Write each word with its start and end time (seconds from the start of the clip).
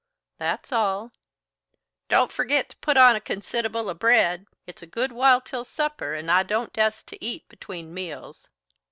"That's 0.39 0.71
all." 0.71 1.11
"Don't 2.09 2.31
forgit 2.31 2.69
to 2.69 2.77
put 2.77 2.97
on 2.97 3.19
consid'able 3.21 3.87
of 3.87 3.99
bread. 3.99 4.47
It's 4.65 4.81
a 4.81 4.87
good 4.87 5.11
while 5.11 5.41
till 5.41 5.63
supper, 5.63 6.15
and 6.15 6.31
I 6.31 6.41
don't 6.41 6.73
dast 6.73 7.05
to 7.09 7.23
eat 7.23 7.47
between 7.49 7.93
meals." 7.93 8.49